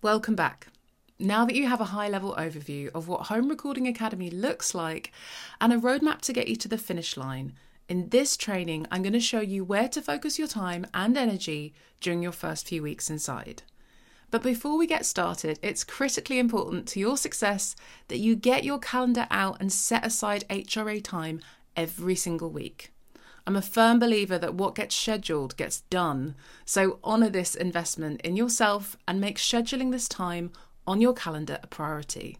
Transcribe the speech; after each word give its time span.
Welcome 0.00 0.36
back. 0.36 0.68
Now 1.18 1.44
that 1.44 1.56
you 1.56 1.66
have 1.66 1.80
a 1.80 1.86
high 1.86 2.08
level 2.08 2.32
overview 2.38 2.88
of 2.94 3.08
what 3.08 3.22
Home 3.22 3.48
Recording 3.48 3.88
Academy 3.88 4.30
looks 4.30 4.72
like 4.72 5.10
and 5.60 5.72
a 5.72 5.76
roadmap 5.76 6.20
to 6.20 6.32
get 6.32 6.46
you 6.46 6.54
to 6.54 6.68
the 6.68 6.78
finish 6.78 7.16
line, 7.16 7.54
in 7.88 8.10
this 8.10 8.36
training, 8.36 8.86
I'm 8.92 9.02
going 9.02 9.12
to 9.14 9.18
show 9.18 9.40
you 9.40 9.64
where 9.64 9.88
to 9.88 10.00
focus 10.00 10.38
your 10.38 10.46
time 10.46 10.86
and 10.94 11.18
energy 11.18 11.74
during 12.00 12.22
your 12.22 12.30
first 12.30 12.68
few 12.68 12.80
weeks 12.80 13.10
inside. 13.10 13.64
But 14.30 14.44
before 14.44 14.78
we 14.78 14.86
get 14.86 15.04
started, 15.04 15.58
it's 15.62 15.82
critically 15.82 16.38
important 16.38 16.86
to 16.88 17.00
your 17.00 17.16
success 17.16 17.74
that 18.06 18.18
you 18.18 18.36
get 18.36 18.62
your 18.62 18.78
calendar 18.78 19.26
out 19.32 19.56
and 19.58 19.72
set 19.72 20.06
aside 20.06 20.44
HRA 20.48 21.02
time 21.02 21.40
every 21.74 22.14
single 22.14 22.50
week. 22.50 22.92
I'm 23.48 23.56
a 23.56 23.62
firm 23.62 23.98
believer 23.98 24.36
that 24.36 24.56
what 24.56 24.74
gets 24.74 24.94
scheduled 24.94 25.56
gets 25.56 25.80
done, 25.80 26.34
so 26.66 26.98
honour 27.02 27.30
this 27.30 27.54
investment 27.54 28.20
in 28.20 28.36
yourself 28.36 28.98
and 29.08 29.22
make 29.22 29.38
scheduling 29.38 29.90
this 29.90 30.06
time 30.06 30.52
on 30.86 31.00
your 31.00 31.14
calendar 31.14 31.58
a 31.62 31.66
priority. 31.66 32.36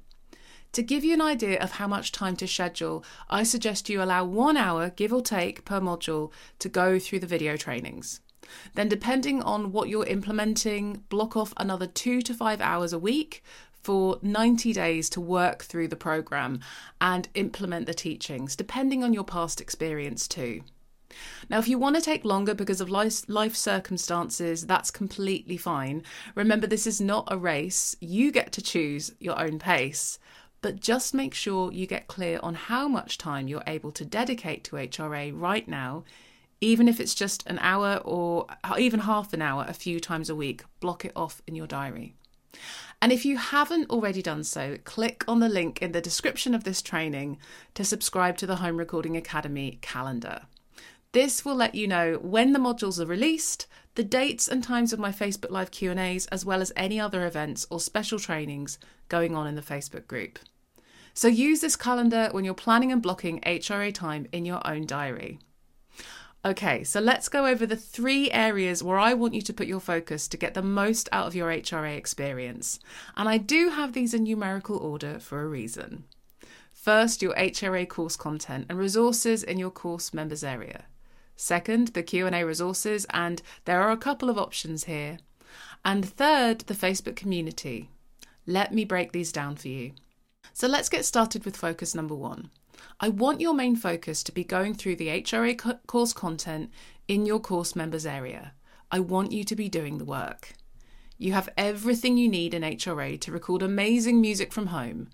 To 0.72 0.82
give 0.82 1.04
you 1.04 1.14
an 1.14 1.22
idea 1.22 1.58
of 1.60 1.70
how 1.70 1.88
much 1.88 2.12
time 2.12 2.36
to 2.36 2.46
schedule, 2.46 3.06
I 3.30 3.42
suggest 3.42 3.88
you 3.88 4.02
allow 4.02 4.26
one 4.26 4.58
hour, 4.58 4.90
give 4.90 5.10
or 5.10 5.22
take, 5.22 5.64
per 5.64 5.80
module 5.80 6.30
to 6.58 6.68
go 6.68 6.98
through 6.98 7.20
the 7.20 7.27
video 7.27 7.56
trainings. 7.56 8.20
Then, 8.74 8.90
depending 8.90 9.40
on 9.40 9.72
what 9.72 9.88
you're 9.88 10.04
implementing, 10.04 11.04
block 11.08 11.38
off 11.38 11.54
another 11.56 11.86
two 11.86 12.20
to 12.20 12.34
five 12.34 12.60
hours 12.60 12.92
a 12.92 12.98
week 12.98 13.42
for 13.82 14.18
90 14.20 14.74
days 14.74 15.08
to 15.08 15.22
work 15.22 15.64
through 15.64 15.88
the 15.88 15.96
program 15.96 16.60
and 17.00 17.30
implement 17.32 17.86
the 17.86 17.94
teachings, 17.94 18.54
depending 18.54 19.02
on 19.02 19.14
your 19.14 19.24
past 19.24 19.58
experience 19.58 20.28
too. 20.28 20.60
Now, 21.48 21.58
if 21.58 21.68
you 21.68 21.78
want 21.78 21.96
to 21.96 22.02
take 22.02 22.24
longer 22.24 22.54
because 22.54 22.80
of 22.80 22.90
life, 22.90 23.56
circumstances, 23.56 24.66
that's 24.66 24.90
completely 24.90 25.56
fine. 25.56 26.02
Remember, 26.34 26.66
this 26.66 26.86
is 26.86 27.00
not 27.00 27.28
a 27.28 27.38
race. 27.38 27.96
You 28.00 28.30
get 28.30 28.52
to 28.52 28.62
choose 28.62 29.12
your 29.18 29.38
own 29.40 29.58
pace. 29.58 30.18
But 30.60 30.80
just 30.80 31.14
make 31.14 31.34
sure 31.34 31.72
you 31.72 31.86
get 31.86 32.08
clear 32.08 32.41
on 32.42 32.55
how 32.55 32.88
much 32.88 33.16
time 33.16 33.46
you're 33.46 33.62
able 33.66 33.92
to 33.92 34.05
dedicate 34.05 34.64
to 34.64 34.77
HRA 34.77 35.33
right 35.34 35.68
now 35.68 36.05
even 36.60 36.88
if 36.88 36.98
it's 36.98 37.14
just 37.14 37.46
an 37.46 37.58
hour 37.61 38.00
or 38.05 38.46
even 38.77 39.00
half 39.00 39.33
an 39.33 39.42
hour 39.42 39.64
a 39.68 39.74
few 39.74 40.00
times 40.00 40.28
a 40.28 40.34
week, 40.34 40.64
block 40.80 41.05
it 41.05 41.12
off 41.14 41.40
in 41.46 41.55
your 41.55 41.66
diary. 41.66 42.14
And 43.00 43.12
if 43.12 43.24
you 43.24 43.36
haven't 43.36 43.90
already 43.90 44.22
done 44.22 44.42
so, 44.42 44.77
click 44.84 45.24
on 45.28 45.38
the 45.38 45.48
link 45.48 45.80
in 45.80 45.92
the 45.92 46.00
description 46.00 46.55
of 46.55 46.64
this 46.64 46.83
training 46.83 47.38
to 47.74 47.84
subscribe 47.84 48.36
to 48.38 48.46
the 48.46 48.56
Home 48.56 48.77
Recording 48.77 49.16
Academy 49.16 49.78
calendar. 49.80 50.42
This 51.12 51.42
will 51.42 51.55
let 51.55 51.75
you 51.75 51.89
know 51.89 52.19
when 52.20 52.53
the 52.53 52.59
modules 52.59 53.01
are 53.01 53.06
released, 53.06 53.67
the 53.95 54.05
dates 54.05 54.47
and 54.47 54.62
times 54.62 54.92
of 54.92 54.98
my 54.98 55.11
Facebook 55.11 55.51
Live 55.51 55.70
Q&As, 55.70 56.27
as 56.27 56.45
well 56.45 56.61
as 56.61 56.70
any 56.77 57.01
other 57.01 57.27
events 57.27 57.67
or 57.70 57.81
special 57.81 58.19
trainings 58.19 58.78
going 59.09 59.34
on 59.34 59.47
in 59.47 59.55
the 59.55 59.62
Facebook 59.62 60.06
group. 60.06 60.39
So 61.14 61.27
use 61.27 61.62
this 61.62 61.77
calendar 61.77 62.29
when 62.31 62.45
you're 62.45 62.53
planning 62.53 62.92
and 62.92 63.01
blocking 63.01 63.41
HRA 63.41 63.92
time 63.95 64.27
in 64.33 64.45
your 64.45 64.61
own 64.67 64.84
diary. 64.84 65.39
Okay, 66.45 66.84
so 66.84 67.01
let's 67.01 67.31
go 67.31 67.47
over 67.47 67.64
the 67.64 67.75
three 67.75 68.31
areas 68.31 68.83
where 68.83 68.98
I 68.98 69.14
want 69.14 69.33
you 69.33 69.42
to 69.42 69.53
put 69.55 69.67
your 69.67 69.81
focus 69.81 70.29
to 70.29 70.36
get 70.36 70.53
the 70.53 70.62
most 70.62 71.09
out 71.11 71.27
of 71.27 71.34
your 71.34 71.51
HRA 71.51 71.97
experience. 71.97 72.79
And 73.17 73.31
I 73.31 73.39
do 73.39 73.70
have 73.70 73.95
these 73.95 74.12
in 74.12 74.25
numerical 74.25 74.77
order 74.77 75.19
for 75.19 75.41
a 75.41 75.48
reason. 75.48 76.05
First, 76.73 77.23
your 77.23 77.34
HRA 77.34 77.89
course 77.89 78.14
content 78.14 78.67
and 78.69 78.79
resources 78.79 79.42
in 79.42 79.59
your 79.59 79.70
course 79.70 80.12
members 80.12 80.45
area. 80.45 80.84
Second, 81.41 81.89
the 81.89 82.03
Q&A 82.03 82.44
resources 82.44 83.06
and 83.11 83.41
there 83.64 83.81
are 83.81 83.92
a 83.92 83.97
couple 83.97 84.28
of 84.28 84.36
options 84.36 84.84
here. 84.84 85.19
And 85.84 86.05
third, 86.05 86.62
the 86.62 86.75
Facebook 86.75 87.14
community. 87.14 87.91
Let 88.45 88.75
me 88.75 88.84
break 88.84 89.12
these 89.12 89.30
down 89.30 89.55
for 89.55 89.69
you. 89.69 89.92
So 90.53 90.67
let's 90.67 90.89
get 90.89 91.05
started 91.05 91.45
with 91.45 91.56
focus 91.56 91.95
number 91.95 92.17
1. 92.17 92.50
I 92.98 93.08
want 93.08 93.41
your 93.41 93.55
main 93.55 93.77
focus 93.77 94.25
to 94.25 94.33
be 94.33 94.42
going 94.42 94.75
through 94.75 94.97
the 94.97 95.06
HRA 95.08 95.57
co- 95.57 95.79
course 95.86 96.12
content 96.12 96.73
in 97.07 97.24
your 97.24 97.39
course 97.39 97.77
members 97.77 98.05
area. 98.05 98.52
I 98.91 98.98
want 98.98 99.30
you 99.30 99.45
to 99.45 99.55
be 99.55 99.68
doing 99.68 99.98
the 99.98 100.05
work. 100.05 100.55
You 101.18 101.35
have 101.35 101.51
everything 101.57 102.17
you 102.17 102.29
need 102.29 102.52
in 102.52 102.62
HRA 102.62 103.20
to 103.20 103.30
record 103.30 103.62
amazing 103.62 104.20
music 104.20 104.52
from 104.52 104.67
home. 104.67 105.08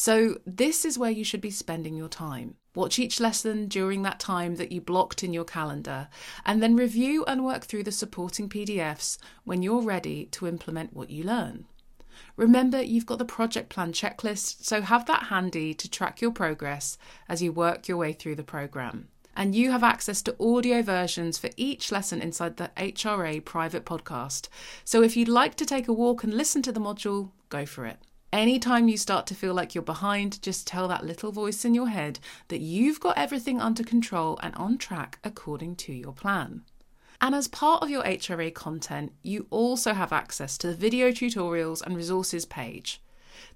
So, 0.00 0.36
this 0.46 0.84
is 0.84 0.96
where 0.96 1.10
you 1.10 1.24
should 1.24 1.40
be 1.40 1.50
spending 1.50 1.96
your 1.96 2.08
time. 2.08 2.54
Watch 2.72 3.00
each 3.00 3.18
lesson 3.18 3.66
during 3.66 4.02
that 4.02 4.20
time 4.20 4.54
that 4.54 4.70
you 4.70 4.80
blocked 4.80 5.24
in 5.24 5.32
your 5.32 5.44
calendar, 5.44 6.06
and 6.46 6.62
then 6.62 6.76
review 6.76 7.24
and 7.24 7.44
work 7.44 7.64
through 7.64 7.82
the 7.82 7.90
supporting 7.90 8.48
PDFs 8.48 9.18
when 9.42 9.60
you're 9.60 9.82
ready 9.82 10.26
to 10.26 10.46
implement 10.46 10.94
what 10.94 11.10
you 11.10 11.24
learn. 11.24 11.64
Remember, 12.36 12.80
you've 12.80 13.06
got 13.06 13.18
the 13.18 13.24
project 13.24 13.70
plan 13.70 13.92
checklist, 13.92 14.62
so 14.62 14.82
have 14.82 15.04
that 15.06 15.24
handy 15.24 15.74
to 15.74 15.90
track 15.90 16.20
your 16.20 16.30
progress 16.30 16.96
as 17.28 17.42
you 17.42 17.50
work 17.50 17.88
your 17.88 17.96
way 17.96 18.12
through 18.12 18.36
the 18.36 18.44
program. 18.44 19.08
And 19.34 19.56
you 19.56 19.72
have 19.72 19.82
access 19.82 20.22
to 20.22 20.36
audio 20.38 20.80
versions 20.80 21.38
for 21.38 21.50
each 21.56 21.90
lesson 21.90 22.22
inside 22.22 22.56
the 22.56 22.70
HRA 22.76 23.44
private 23.44 23.84
podcast. 23.84 24.46
So 24.84 25.02
if 25.02 25.16
you'd 25.16 25.26
like 25.26 25.56
to 25.56 25.66
take 25.66 25.88
a 25.88 25.92
walk 25.92 26.22
and 26.22 26.32
listen 26.32 26.62
to 26.62 26.70
the 26.70 26.80
module, 26.80 27.32
go 27.48 27.66
for 27.66 27.84
it. 27.84 27.98
Anytime 28.32 28.88
you 28.88 28.98
start 28.98 29.26
to 29.28 29.34
feel 29.34 29.54
like 29.54 29.74
you're 29.74 29.82
behind, 29.82 30.42
just 30.42 30.66
tell 30.66 30.86
that 30.88 31.04
little 31.04 31.32
voice 31.32 31.64
in 31.64 31.72
your 31.74 31.88
head 31.88 32.18
that 32.48 32.60
you've 32.60 33.00
got 33.00 33.16
everything 33.16 33.58
under 33.58 33.82
control 33.82 34.38
and 34.42 34.54
on 34.54 34.76
track 34.76 35.18
according 35.24 35.76
to 35.76 35.94
your 35.94 36.12
plan. 36.12 36.62
And 37.22 37.34
as 37.34 37.48
part 37.48 37.82
of 37.82 37.88
your 37.88 38.02
HRA 38.02 38.52
content, 38.52 39.12
you 39.22 39.46
also 39.48 39.94
have 39.94 40.12
access 40.12 40.58
to 40.58 40.66
the 40.66 40.74
video 40.74 41.08
tutorials 41.08 41.80
and 41.80 41.96
resources 41.96 42.44
page. 42.44 43.00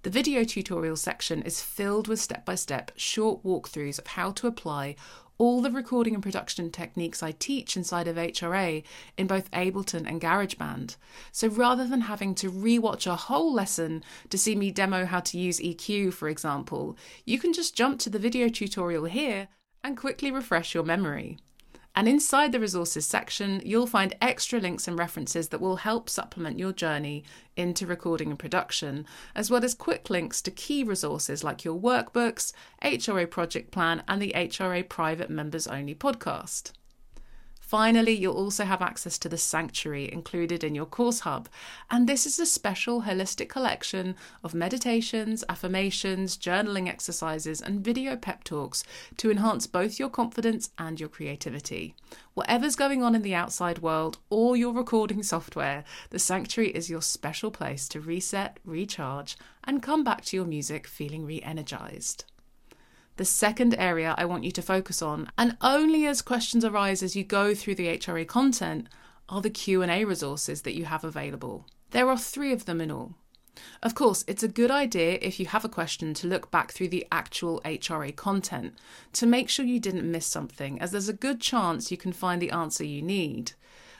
The 0.04 0.10
video 0.10 0.42
tutorial 0.42 0.96
section 0.96 1.42
is 1.42 1.62
filled 1.62 2.08
with 2.08 2.20
step 2.20 2.46
by 2.46 2.54
step 2.54 2.92
short 2.96 3.44
walkthroughs 3.44 3.98
of 3.98 4.06
how 4.06 4.30
to 4.32 4.46
apply 4.46 4.96
all 5.42 5.60
the 5.60 5.72
recording 5.72 6.14
and 6.14 6.22
production 6.22 6.70
techniques 6.70 7.20
I 7.20 7.32
teach 7.32 7.76
inside 7.76 8.06
of 8.06 8.14
HRA 8.14 8.84
in 9.18 9.26
both 9.26 9.50
Ableton 9.50 10.08
and 10.08 10.20
GarageBand. 10.20 10.94
So 11.32 11.48
rather 11.48 11.84
than 11.84 12.02
having 12.02 12.36
to 12.36 12.52
rewatch 12.52 13.08
a 13.08 13.16
whole 13.16 13.52
lesson 13.52 14.04
to 14.30 14.38
see 14.38 14.54
me 14.54 14.70
demo 14.70 15.04
how 15.04 15.18
to 15.18 15.38
use 15.40 15.58
EQ, 15.58 16.12
for 16.12 16.28
example, 16.28 16.96
you 17.24 17.40
can 17.40 17.52
just 17.52 17.74
jump 17.74 17.98
to 17.98 18.08
the 18.08 18.20
video 18.20 18.48
tutorial 18.48 19.06
here 19.06 19.48
and 19.82 19.96
quickly 19.96 20.30
refresh 20.30 20.74
your 20.74 20.84
memory. 20.84 21.38
And 21.94 22.08
inside 22.08 22.52
the 22.52 22.60
resources 22.60 23.06
section, 23.06 23.60
you'll 23.64 23.86
find 23.86 24.16
extra 24.20 24.58
links 24.58 24.88
and 24.88 24.98
references 24.98 25.48
that 25.48 25.60
will 25.60 25.76
help 25.76 26.08
supplement 26.08 26.58
your 26.58 26.72
journey 26.72 27.22
into 27.54 27.86
recording 27.86 28.30
and 28.30 28.38
production, 28.38 29.04
as 29.34 29.50
well 29.50 29.62
as 29.62 29.74
quick 29.74 30.08
links 30.08 30.40
to 30.42 30.50
key 30.50 30.82
resources 30.82 31.44
like 31.44 31.64
your 31.64 31.78
workbooks, 31.78 32.52
HRA 32.82 33.28
project 33.28 33.70
plan, 33.70 34.02
and 34.08 34.22
the 34.22 34.32
HRA 34.34 34.88
private 34.88 35.28
members 35.28 35.66
only 35.66 35.94
podcast. 35.94 36.72
Finally, 37.72 38.12
you'll 38.12 38.36
also 38.36 38.66
have 38.66 38.82
access 38.82 39.16
to 39.16 39.30
the 39.30 39.38
Sanctuary 39.38 40.12
included 40.12 40.62
in 40.62 40.74
your 40.74 40.84
course 40.84 41.20
hub. 41.20 41.48
And 41.90 42.06
this 42.06 42.26
is 42.26 42.38
a 42.38 42.44
special 42.44 43.04
holistic 43.04 43.48
collection 43.48 44.14
of 44.44 44.52
meditations, 44.52 45.42
affirmations, 45.48 46.36
journaling 46.36 46.86
exercises, 46.86 47.62
and 47.62 47.82
video 47.82 48.14
pep 48.14 48.44
talks 48.44 48.84
to 49.16 49.30
enhance 49.30 49.66
both 49.66 49.98
your 49.98 50.10
confidence 50.10 50.68
and 50.76 51.00
your 51.00 51.08
creativity. 51.08 51.94
Whatever's 52.34 52.76
going 52.76 53.02
on 53.02 53.14
in 53.14 53.22
the 53.22 53.34
outside 53.34 53.78
world 53.78 54.18
or 54.28 54.54
your 54.54 54.74
recording 54.74 55.22
software, 55.22 55.82
the 56.10 56.18
Sanctuary 56.18 56.72
is 56.72 56.90
your 56.90 57.00
special 57.00 57.50
place 57.50 57.88
to 57.88 58.00
reset, 58.02 58.60
recharge, 58.66 59.38
and 59.64 59.82
come 59.82 60.04
back 60.04 60.26
to 60.26 60.36
your 60.36 60.44
music 60.44 60.86
feeling 60.86 61.24
re 61.24 61.40
energized. 61.40 62.26
The 63.22 63.26
second 63.26 63.76
area 63.78 64.16
I 64.18 64.24
want 64.24 64.42
you 64.42 64.50
to 64.50 64.60
focus 64.60 65.00
on, 65.00 65.30
and 65.38 65.56
only 65.60 66.06
as 66.06 66.22
questions 66.22 66.64
arise 66.64 67.04
as 67.04 67.14
you 67.14 67.22
go 67.22 67.54
through 67.54 67.76
the 67.76 67.86
HRA 67.86 68.26
content, 68.26 68.88
are 69.28 69.40
the 69.40 69.48
Q&A 69.48 70.04
resources 70.04 70.62
that 70.62 70.74
you 70.74 70.86
have 70.86 71.04
available. 71.04 71.68
There 71.92 72.08
are 72.08 72.18
3 72.18 72.52
of 72.52 72.64
them 72.64 72.80
in 72.80 72.90
all. 72.90 73.14
Of 73.80 73.94
course, 73.94 74.24
it's 74.26 74.42
a 74.42 74.48
good 74.48 74.72
idea 74.72 75.20
if 75.22 75.38
you 75.38 75.46
have 75.46 75.64
a 75.64 75.68
question 75.68 76.14
to 76.14 76.26
look 76.26 76.50
back 76.50 76.72
through 76.72 76.88
the 76.88 77.06
actual 77.12 77.60
HRA 77.64 78.16
content 78.16 78.74
to 79.12 79.24
make 79.24 79.48
sure 79.48 79.64
you 79.64 79.78
didn't 79.78 80.10
miss 80.10 80.26
something, 80.26 80.80
as 80.80 80.90
there's 80.90 81.08
a 81.08 81.12
good 81.12 81.40
chance 81.40 81.92
you 81.92 81.96
can 81.96 82.12
find 82.12 82.42
the 82.42 82.50
answer 82.50 82.82
you 82.82 83.02
need. 83.02 83.52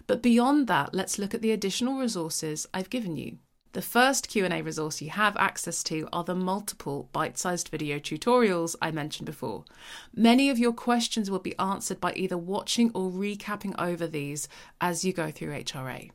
But 0.08 0.20
beyond 0.20 0.66
that, 0.66 0.94
let's 0.94 1.16
look 1.16 1.32
at 1.32 1.42
the 1.42 1.52
additional 1.52 1.96
resources 1.96 2.66
I've 2.75 2.90
given 2.90 3.14
you. 3.14 3.38
The 3.72 3.80
first 3.80 4.28
Q&A 4.28 4.60
resource 4.60 5.00
you 5.00 5.08
have 5.08 5.34
access 5.38 5.82
to 5.84 6.06
are 6.12 6.24
the 6.24 6.34
multiple 6.34 7.08
bite-sized 7.10 7.69
video 7.69 7.98
tutorials 7.98 8.76
I 8.82 8.90
mentioned 8.90 9.24
before. 9.24 9.64
Many 10.14 10.50
of 10.50 10.58
your 10.58 10.74
questions 10.74 11.30
will 11.30 11.38
be 11.38 11.58
answered 11.58 11.98
by 11.98 12.12
either 12.12 12.36
watching 12.36 12.90
or 12.92 13.10
recapping 13.10 13.74
over 13.78 14.06
these 14.06 14.46
as 14.82 15.06
you 15.06 15.14
go 15.14 15.30
through 15.30 15.58
HRA. 15.58 16.10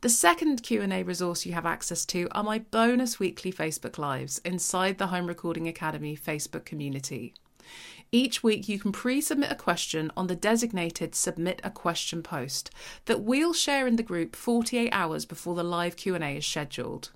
The 0.00 0.08
second 0.08 0.64
Q&A 0.64 1.04
resource 1.04 1.46
you 1.46 1.52
have 1.52 1.66
access 1.66 2.04
to 2.06 2.26
are 2.32 2.42
my 2.42 2.58
bonus 2.58 3.20
weekly 3.20 3.52
Facebook 3.52 3.96
Lives 3.96 4.40
inside 4.44 4.98
the 4.98 5.06
Home 5.06 5.26
Recording 5.26 5.68
Academy 5.68 6.16
Facebook 6.16 6.64
community. 6.64 7.32
Each 8.14 8.42
week, 8.42 8.68
you 8.68 8.78
can 8.78 8.92
pre 8.92 9.22
submit 9.22 9.50
a 9.50 9.54
question 9.54 10.12
on 10.18 10.26
the 10.26 10.36
designated 10.36 11.14
Submit 11.14 11.62
a 11.64 11.70
Question 11.70 12.22
post 12.22 12.70
that 13.06 13.22
we'll 13.22 13.54
share 13.54 13.86
in 13.86 13.96
the 13.96 14.02
group 14.02 14.36
48 14.36 14.90
hours 14.92 15.24
before 15.24 15.54
the 15.54 15.64
live 15.64 15.96
Q&A 15.96 16.36
is 16.36 16.46
scheduled. 16.46 17.08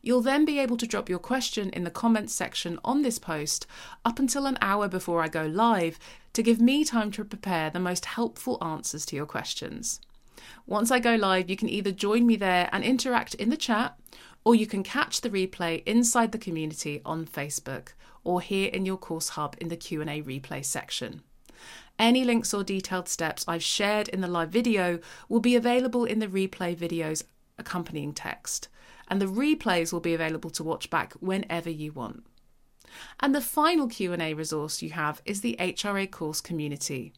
You'll 0.00 0.20
then 0.20 0.44
be 0.44 0.60
able 0.60 0.76
to 0.76 0.86
drop 0.86 1.08
your 1.08 1.18
question 1.18 1.70
in 1.70 1.82
the 1.82 1.90
comments 1.90 2.32
section 2.34 2.78
on 2.84 3.02
this 3.02 3.18
post 3.18 3.66
up 4.04 4.20
until 4.20 4.46
an 4.46 4.58
hour 4.62 4.86
before 4.86 5.24
I 5.24 5.28
go 5.28 5.44
live 5.44 5.98
to 6.34 6.42
give 6.44 6.60
me 6.60 6.84
time 6.84 7.10
to 7.12 7.24
prepare 7.24 7.68
the 7.68 7.80
most 7.80 8.04
helpful 8.04 8.58
answers 8.62 9.04
to 9.06 9.16
your 9.16 9.26
questions. 9.26 10.00
Once 10.66 10.92
I 10.92 11.00
go 11.00 11.16
live, 11.16 11.50
you 11.50 11.56
can 11.56 11.68
either 11.68 11.90
join 11.90 12.28
me 12.28 12.36
there 12.36 12.68
and 12.70 12.84
interact 12.84 13.34
in 13.34 13.50
the 13.50 13.56
chat, 13.56 13.98
or 14.44 14.54
you 14.54 14.66
can 14.66 14.82
catch 14.82 15.20
the 15.20 15.30
replay 15.30 15.82
inside 15.84 16.32
the 16.32 16.38
community 16.38 17.00
on 17.04 17.26
Facebook 17.26 17.88
or 18.24 18.40
here 18.40 18.68
in 18.68 18.84
your 18.84 18.96
course 18.96 19.30
hub 19.30 19.56
in 19.60 19.68
the 19.68 19.76
Q&A 19.76 20.22
replay 20.22 20.64
section. 20.64 21.22
Any 21.98 22.24
links 22.24 22.54
or 22.54 22.62
detailed 22.62 23.08
steps 23.08 23.44
I've 23.48 23.62
shared 23.62 24.08
in 24.08 24.20
the 24.20 24.28
live 24.28 24.50
video 24.50 25.00
will 25.28 25.40
be 25.40 25.56
available 25.56 26.04
in 26.04 26.20
the 26.20 26.28
replay 26.28 26.76
video's 26.76 27.24
accompanying 27.58 28.12
text, 28.12 28.68
and 29.08 29.20
the 29.20 29.26
replays 29.26 29.92
will 29.92 30.00
be 30.00 30.14
available 30.14 30.50
to 30.50 30.62
watch 30.62 30.90
back 30.90 31.14
whenever 31.14 31.70
you 31.70 31.92
want. 31.92 32.24
And 33.20 33.34
the 33.34 33.40
final 33.40 33.88
Q&A 33.88 34.34
resource 34.34 34.80
you 34.82 34.90
have 34.90 35.20
is 35.24 35.40
the 35.40 35.56
HRA 35.58 36.10
course 36.10 36.40
community. 36.40 37.12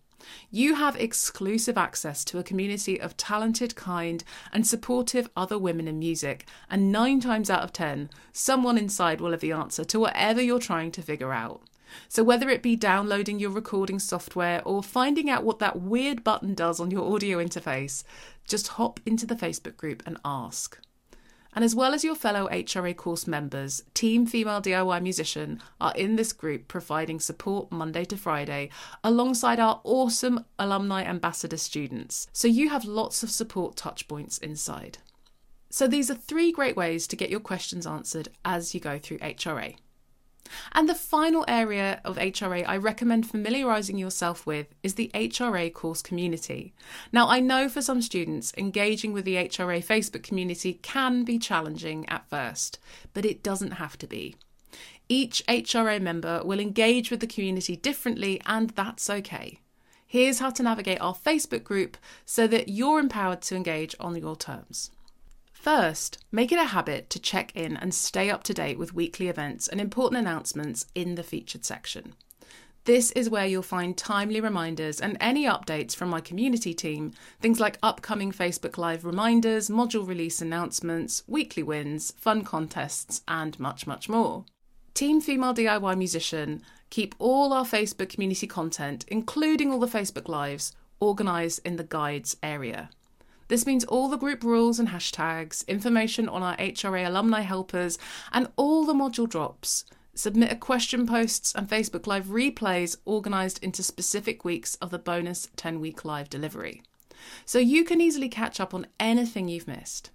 You 0.51 0.75
have 0.75 0.97
exclusive 0.97 1.79
access 1.79 2.25
to 2.27 2.39
a 2.39 2.45
community 2.45 3.01
of 3.01 3.17
talented, 3.17 3.75
kind, 3.75 4.25
and 4.53 4.67
supportive 4.67 5.31
other 5.37 5.59
women 5.59 5.89
in 5.89 5.99
music, 5.99 6.47
and 6.69 6.93
nine 6.93 7.21
times 7.21 7.51
out 7.51 7.63
of 7.63 7.73
ten, 7.73 8.11
someone 8.33 8.79
inside 8.79 9.21
will 9.21 9.33
have 9.33 9.41
the 9.41 9.53
answer 9.53 9.85
to 9.85 10.01
whatever 10.01 10.41
you're 10.41 10.59
trying 10.59 10.91
to 10.93 11.03
figure 11.03 11.33
out. 11.33 11.63
So, 12.09 12.23
whether 12.23 12.49
it 12.49 12.63
be 12.63 12.77
downloading 12.77 13.39
your 13.39 13.51
recording 13.51 13.99
software 13.99 14.63
or 14.65 14.83
finding 14.83 15.29
out 15.29 15.45
what 15.45 15.59
that 15.59 15.81
weird 15.81 16.23
button 16.23 16.55
does 16.55 16.81
on 16.81 16.91
your 16.91 17.13
audio 17.13 17.39
interface, 17.39 18.05
just 18.47 18.69
hop 18.69 19.01
into 19.05 19.27
the 19.27 19.35
Facebook 19.35 19.77
group 19.77 20.03
and 20.07 20.19
ask. 20.25 20.79
And 21.53 21.65
as 21.65 21.75
well 21.75 21.95
as 21.95 22.05
your 22.05 22.15
fellow 22.15 22.49
HRA 22.49 22.97
course 22.97 23.27
members, 23.27 23.83
Team 23.93 24.25
Female 24.27 24.63
DIY 24.63 25.03
Musician 25.03 25.61
are 25.81 25.93
in 25.97 26.17
this 26.17 26.33
group 26.33 26.69
providing 26.69 27.19
support 27.19 27.73
Monday 27.73 28.05
to 28.05 28.17
Friday 28.17 28.71
alongside 29.03 29.59
our 29.59 29.81
awesome 29.83 30.45
alumni 30.59 31.03
ambassador 31.03 31.57
students. 31.57 32.29
So 32.33 32.47
you 32.47 32.69
have 32.69 32.85
lots 32.85 33.23
of 33.23 33.31
support 33.31 33.77
touchpoints 33.77 34.41
inside. 34.41 34.99
So 35.71 35.87
these 35.87 36.11
are 36.11 36.15
three 36.15 36.53
great 36.53 36.77
ways 36.77 37.07
to 37.09 37.17
get 37.17 37.31
your 37.31 37.41
questions 37.41 37.87
answered 37.87 38.29
as 38.45 38.75
you 38.75 38.81
go 38.81 38.99
through 38.99 39.19
HRA. 39.19 39.77
And 40.73 40.89
the 40.89 40.95
final 40.95 41.45
area 41.49 42.01
of 42.05 42.17
HRA 42.17 42.65
I 42.67 42.77
recommend 42.77 43.29
familiarising 43.29 43.99
yourself 43.99 44.47
with 44.47 44.67
is 44.83 44.95
the 44.95 45.11
HRA 45.15 45.73
course 45.73 46.03
community. 46.03 46.73
Now, 47.13 47.29
I 47.29 47.41
know 47.41 47.69
for 47.69 47.83
some 47.83 48.03
students, 48.03 48.53
engaging 48.57 49.13
with 49.13 49.25
the 49.25 49.37
HRA 49.37 49.85
Facebook 49.85 50.23
community 50.23 50.75
can 50.83 51.25
be 51.25 51.39
challenging 51.39 52.09
at 52.09 52.29
first, 52.29 52.79
but 53.13 53.25
it 53.25 53.43
doesn't 53.43 53.73
have 53.73 53.97
to 53.99 54.07
be. 54.07 54.37
Each 55.09 55.43
HRA 55.49 56.01
member 56.01 56.41
will 56.45 56.61
engage 56.61 57.11
with 57.11 57.21
the 57.21 57.27
community 57.27 57.75
differently, 57.75 58.41
and 58.47 58.71
that's 58.71 59.11
okay. 59.11 59.59
Here's 60.07 60.41
how 60.41 60.51
to 60.51 60.63
navigate 60.63 61.01
our 61.01 61.15
Facebook 61.15 61.65
group 61.65 61.97
so 62.25 62.47
that 62.47 62.69
you're 62.69 62.99
empowered 62.99 63.43
to 63.43 63.57
engage 63.57 63.95
on 64.01 64.17
your 64.17 64.37
terms. 64.37 64.91
First, 65.61 66.17
make 66.33 66.53
it 66.53 66.59
a 66.59 66.65
habit 66.65 67.11
to 67.11 67.19
check 67.19 67.55
in 67.55 67.77
and 67.77 67.93
stay 67.93 68.31
up 68.31 68.43
to 68.45 68.55
date 68.55 68.79
with 68.79 68.95
weekly 68.95 69.29
events 69.29 69.69
and 69.69 69.79
important 69.79 70.19
announcements 70.19 70.87
in 70.95 71.17
the 71.17 71.23
featured 71.23 71.67
section. 71.67 72.15
This 72.85 73.11
is 73.11 73.29
where 73.29 73.45
you'll 73.45 73.63
find 73.63 73.95
timely 73.95 74.41
reminders 74.41 75.03
and 75.03 75.19
any 75.21 75.45
updates 75.45 75.95
from 75.95 76.09
my 76.09 76.23
community 76.23 76.73
team, 76.73 77.13
things 77.43 77.61
like 77.61 77.77
upcoming 77.83 78.33
Facebook 78.33 78.79
Live 78.79 79.05
reminders, 79.05 79.69
module 79.69 80.09
release 80.09 80.41
announcements, 80.41 81.25
weekly 81.27 81.63
wins, 81.63 82.15
fun 82.17 82.43
contests, 82.43 83.21
and 83.29 83.61
much, 83.61 83.87
much 83.87 84.09
more. 84.09 84.47
Team 84.95 85.21
Female 85.21 85.53
DIY 85.53 85.99
Musician 85.99 86.63
keep 86.89 87.15
all 87.19 87.53
our 87.53 87.67
Facebook 87.67 88.09
community 88.09 88.47
content, 88.47 89.05
including 89.09 89.71
all 89.71 89.79
the 89.79 89.87
Facebook 89.87 90.27
Lives, 90.27 90.73
organised 91.03 91.61
in 91.67 91.77
the 91.77 91.85
guides 91.85 92.39
area. 92.43 92.89
This 93.51 93.67
means 93.67 93.83
all 93.87 94.09
the 94.09 94.17
group 94.17 94.45
rules 94.45 94.79
and 94.79 94.91
hashtags, 94.91 95.67
information 95.67 96.29
on 96.29 96.41
our 96.41 96.57
HRA 96.59 97.05
alumni 97.05 97.41
helpers, 97.41 97.99
and 98.31 98.47
all 98.55 98.85
the 98.85 98.93
module 98.93 99.29
drops. 99.29 99.85
Submit 100.15 100.53
a 100.53 100.57
question 100.57 101.05
posts 101.05 101.53
and 101.57 101.69
Facebook 101.69 102.07
Live 102.07 102.27
replays 102.27 102.97
organised 103.09 103.59
into 103.59 103.83
specific 103.83 104.45
weeks 104.45 104.77
of 104.77 104.91
the 104.91 105.01
bonus 105.01 105.49
10 105.57 105.81
week 105.81 106.05
live 106.05 106.31
delivery. 106.31 106.85
So 107.45 107.59
you 107.59 107.83
can 107.83 108.01
easily 108.01 108.29
catch 108.29 108.61
up 108.61 108.73
on 108.73 108.87
anything 109.01 109.49
you've 109.49 109.67
missed. 109.67 110.13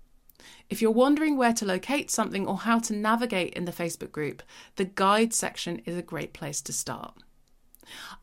If 0.70 0.82
you're 0.82 0.92
wondering 0.92 1.36
where 1.36 1.54
to 1.56 1.66
locate 1.66 2.10
something 2.10 2.48
or 2.48 2.60
how 2.60 2.80
to 2.80 2.96
navigate 2.96 3.54
in 3.54 3.66
the 3.66 3.74
Facebook 3.74 4.14
group, 4.14 4.44
the 4.78 4.86
guide 4.86 5.34
section 5.34 5.82
is 5.86 5.98
a 5.98 6.02
great 6.02 6.32
place 6.32 6.62
to 6.62 6.72
start. 6.72 7.16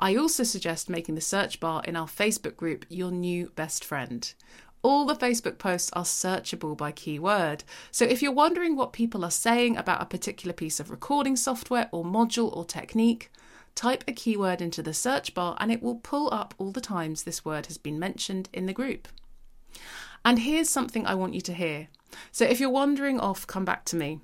I 0.00 0.17
also 0.17 0.43
suggest 0.43 0.88
making 0.88 1.17
the 1.17 1.20
search 1.20 1.61
bar 1.61 1.82
in 1.85 1.97
our 1.97 2.06
Facebook 2.06 2.56
group 2.56 2.87
your 2.88 3.11
new 3.11 3.53
best 3.55 3.85
friend. 3.85 4.32
All 4.82 5.06
the 5.06 5.14
Facebook 5.14 5.58
posts 5.58 5.90
are 5.93 6.02
searchable 6.02 6.76
by 6.76 6.90
keyword. 6.90 7.62
So 7.93 8.05
if 8.05 8.20
you're 8.20 8.32
wondering 8.32 8.75
what 8.75 8.93
people 8.93 9.25
are 9.25 9.31
saying 9.31 9.76
about 9.76 10.02
a 10.02 10.06
particular 10.06 10.52
piece 10.52 10.81
of 10.81 10.90
recording 10.90 11.37
software 11.37 11.88
or 11.93 12.05
module 12.05 12.55
or 12.56 12.64
technique, 12.64 13.31
type 13.76 14.02
a 14.08 14.12
keyword 14.12 14.61
into 14.61 14.82
the 14.82 14.93
search 14.93 15.34
bar 15.34 15.56
and 15.61 15.70
it 15.70 15.82
will 15.82 15.94
pull 15.96 16.32
up 16.34 16.55
all 16.58 16.73
the 16.73 16.81
times 16.81 17.23
this 17.23 17.44
word 17.44 17.67
has 17.67 17.79
been 17.79 17.99
mentioned 17.99 18.49
in 18.52 18.67
the 18.67 18.73
group. 18.73 19.06
And 20.25 20.40
here's 20.40 20.69
something 20.69 21.06
I 21.06 21.14
want 21.14 21.34
you 21.34 21.40
to 21.43 21.55
hear. 21.55 21.88
So 22.32 22.44
if 22.44 22.58
you're 22.58 22.69
wandering 22.69 23.20
off, 23.20 23.46
come 23.46 23.64
back 23.64 23.84
to 23.87 23.96
me. 23.96 24.20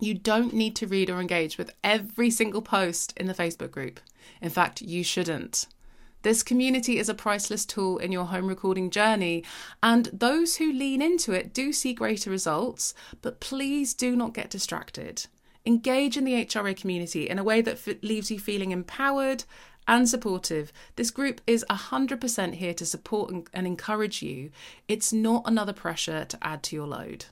You 0.00 0.14
don't 0.14 0.52
need 0.52 0.74
to 0.76 0.86
read 0.86 1.08
or 1.08 1.20
engage 1.20 1.56
with 1.56 1.72
every 1.84 2.30
single 2.30 2.62
post 2.62 3.12
in 3.16 3.26
the 3.26 3.34
Facebook 3.34 3.70
group. 3.70 4.00
In 4.42 4.50
fact, 4.50 4.82
you 4.82 5.04
shouldn't. 5.04 5.66
This 6.26 6.42
community 6.42 6.98
is 6.98 7.08
a 7.08 7.14
priceless 7.14 7.64
tool 7.64 7.98
in 7.98 8.10
your 8.10 8.24
home 8.24 8.48
recording 8.48 8.90
journey, 8.90 9.44
and 9.80 10.06
those 10.06 10.56
who 10.56 10.72
lean 10.72 11.00
into 11.00 11.30
it 11.30 11.54
do 11.54 11.72
see 11.72 11.94
greater 11.94 12.30
results, 12.30 12.94
but 13.22 13.38
please 13.38 13.94
do 13.94 14.16
not 14.16 14.34
get 14.34 14.50
distracted. 14.50 15.28
Engage 15.64 16.16
in 16.16 16.24
the 16.24 16.44
HRA 16.44 16.76
community 16.76 17.28
in 17.28 17.38
a 17.38 17.44
way 17.44 17.60
that 17.60 17.78
f- 17.86 18.02
leaves 18.02 18.28
you 18.28 18.40
feeling 18.40 18.72
empowered 18.72 19.44
and 19.86 20.08
supportive. 20.08 20.72
This 20.96 21.12
group 21.12 21.40
is 21.46 21.64
100% 21.70 22.54
here 22.54 22.74
to 22.74 22.84
support 22.84 23.30
and, 23.30 23.48
and 23.54 23.64
encourage 23.64 24.20
you. 24.20 24.50
It's 24.88 25.12
not 25.12 25.44
another 25.46 25.72
pressure 25.72 26.24
to 26.24 26.38
add 26.42 26.64
to 26.64 26.74
your 26.74 26.88
load. 26.88 27.26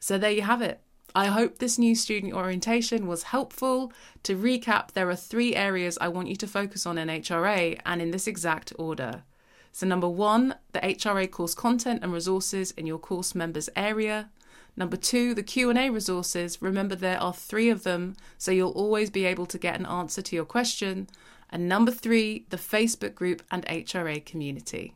So 0.00 0.18
there 0.18 0.30
you 0.30 0.42
have 0.42 0.60
it. 0.60 0.82
I 1.16 1.26
hope 1.26 1.58
this 1.58 1.78
new 1.78 1.94
student 1.94 2.32
orientation 2.32 3.06
was 3.06 3.24
helpful. 3.24 3.92
To 4.24 4.36
recap, 4.36 4.92
there 4.92 5.08
are 5.08 5.14
three 5.14 5.54
areas 5.54 5.96
I 6.00 6.08
want 6.08 6.26
you 6.26 6.34
to 6.34 6.48
focus 6.48 6.86
on 6.86 6.98
in 6.98 7.06
HRA 7.06 7.78
and 7.86 8.02
in 8.02 8.10
this 8.10 8.26
exact 8.26 8.72
order. 8.80 9.22
So, 9.70 9.86
number 9.86 10.08
one, 10.08 10.56
the 10.72 10.80
HRA 10.80 11.30
course 11.30 11.54
content 11.54 12.02
and 12.02 12.12
resources 12.12 12.72
in 12.72 12.86
your 12.86 12.98
course 12.98 13.32
members 13.32 13.68
area. 13.76 14.30
Number 14.76 14.96
two, 14.96 15.34
the 15.34 15.44
Q&A 15.44 15.88
resources. 15.88 16.60
Remember 16.60 16.96
there 16.96 17.20
are 17.20 17.32
three 17.32 17.70
of 17.70 17.84
them, 17.84 18.16
so 18.36 18.50
you'll 18.50 18.70
always 18.72 19.08
be 19.08 19.24
able 19.24 19.46
to 19.46 19.58
get 19.58 19.78
an 19.78 19.86
answer 19.86 20.20
to 20.20 20.34
your 20.34 20.44
question. 20.44 21.08
And 21.48 21.68
number 21.68 21.92
three, 21.92 22.46
the 22.50 22.56
Facebook 22.56 23.14
group 23.14 23.42
and 23.52 23.64
HRA 23.66 24.24
community. 24.24 24.94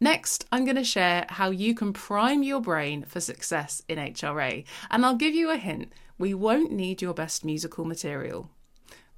Next, 0.00 0.44
I'm 0.52 0.64
going 0.64 0.76
to 0.76 0.84
share 0.84 1.24
how 1.28 1.50
you 1.50 1.74
can 1.74 1.94
prime 1.94 2.42
your 2.42 2.60
brain 2.60 3.04
for 3.04 3.18
success 3.18 3.82
in 3.88 3.98
HRA, 3.98 4.64
and 4.90 5.06
I'll 5.06 5.16
give 5.16 5.34
you 5.34 5.50
a 5.50 5.56
hint 5.56 5.92
we 6.18 6.32
won't 6.32 6.72
need 6.72 7.02
your 7.02 7.14
best 7.14 7.44
musical 7.44 7.84
material. 7.84 8.50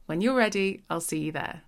When 0.06 0.20
you're 0.20 0.37
ready, 0.37 0.82
I'll 0.90 1.00
see 1.00 1.18
you 1.18 1.32
there. 1.32 1.62